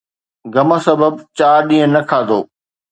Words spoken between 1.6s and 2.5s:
ڏينهن نه کاڌو